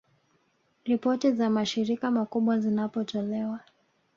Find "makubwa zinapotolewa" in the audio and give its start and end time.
2.11-3.59